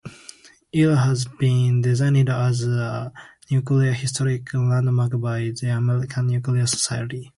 [0.73, 3.13] It has been designated as a
[3.51, 7.29] nuclear historic landmark by the American Nuclear Society.